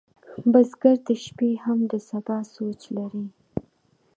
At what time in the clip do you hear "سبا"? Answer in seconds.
2.09-2.37